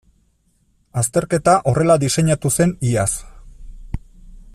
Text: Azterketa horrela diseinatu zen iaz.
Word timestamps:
Azterketa 1.01 1.53
horrela 1.71 1.99
diseinatu 2.05 2.53
zen 2.57 2.73
iaz. 2.93 3.11